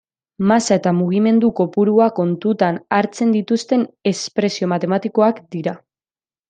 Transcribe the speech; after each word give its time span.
Masa 0.51 0.77
eta 0.79 0.93
mugimendu 1.01 1.51
kopurua 1.59 2.07
kontutan 2.21 2.81
hartzen 2.99 3.37
dituzten 3.39 3.87
espresio 4.15 4.75
matematikoak 4.77 5.45
dira. 5.57 5.81